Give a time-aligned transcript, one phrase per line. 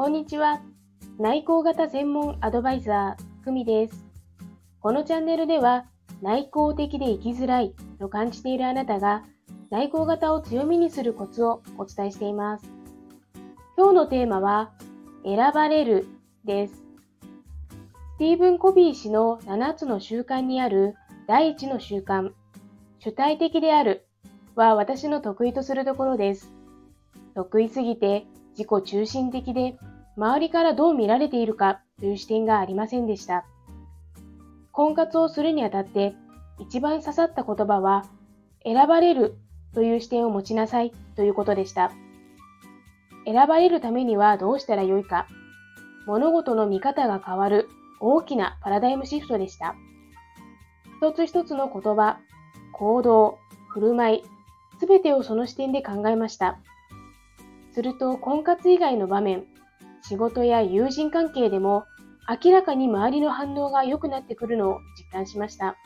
[0.00, 0.62] こんにちは。
[1.18, 4.06] 内向型専門アドバイザー、久美です。
[4.80, 5.84] このチャンネルでは、
[6.22, 9.24] 内向的で生きづらいと感じているあなたが、
[9.68, 12.64] 内向型を強みにするコツをお伝えしています。
[13.76, 14.72] 今日のテーマは、
[15.22, 16.08] 選ばれる
[16.46, 16.76] です。
[16.76, 16.80] ス
[18.20, 20.94] ティーブン・コビー氏の7つの習慣にある
[21.28, 22.32] 第1の習慣、
[23.00, 24.06] 主体的である
[24.54, 26.50] は私の得意とするところです。
[27.34, 28.24] 得意すぎて
[28.56, 29.76] 自己中心的で
[30.20, 33.46] 周りからどう見られているかという視点がありませんでした。
[34.70, 36.14] 婚活をするにあたって
[36.58, 38.04] 一番刺さった言葉は
[38.62, 39.38] 選ばれる
[39.72, 41.90] という視点を持ちなさいということでした。
[43.24, 45.26] 選ばれるためにはどうしたらよいか
[46.06, 49.74] 物事の見方が変わる大きなパラダイムシフトでした。
[50.98, 52.18] 一つ一つの言葉、
[52.74, 53.38] 行動、
[53.70, 54.22] 振る舞い、
[54.80, 56.58] すべてをその視点で考えました。
[57.72, 59.44] すると婚活以外の場面、
[60.02, 61.84] 仕事や友人関係でも
[62.28, 65.76] 明らかに周りの反応が良くなってくるのを実感しました。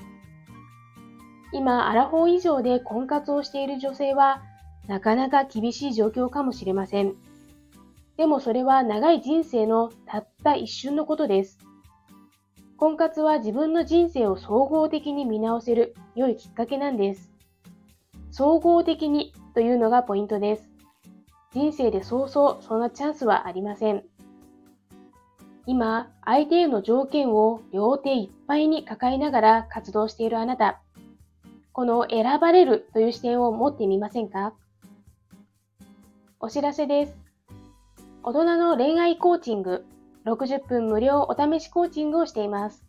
[1.53, 4.43] 今、アラフォー以上で婚活をしている女性は
[4.89, 7.15] なかなか厳しい状況かもしれません。
[8.17, 11.59] でもそれは長い人生のたった一瞬のことです。
[12.77, 17.31] 婚活は自分の人生を総合的に見直せる良いきっかけなんです。
[18.31, 20.74] 総合的にというのがポイントです。
[21.55, 24.03] 人生でそうそうそんなチャンスはありません。
[25.67, 30.83] 今、相手への条件を両手いっぱいに抱えながら活動しているあなた、
[31.73, 34.53] この選ばれるという視点を持ってみませんか？
[36.41, 37.17] お知らせです。
[38.23, 39.87] 大人の恋愛コーチング、
[40.27, 42.85] 60分無料お試しコーチングをしています。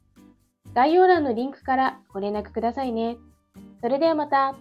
[0.74, 3.18] 概要欄のリンクからご連絡くださいね。
[3.80, 4.56] それではまた。